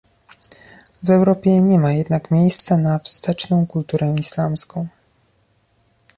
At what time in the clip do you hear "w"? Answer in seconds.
1.03-1.09